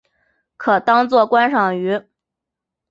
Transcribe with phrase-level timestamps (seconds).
[0.57, 2.01] 可当作观赏鱼。